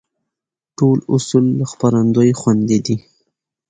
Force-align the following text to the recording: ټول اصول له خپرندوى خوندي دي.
ټول 0.77 0.97
اصول 1.13 1.45
له 1.59 1.65
خپرندوى 1.71 2.31
خوندي 2.39 2.79
دي. 2.85 2.95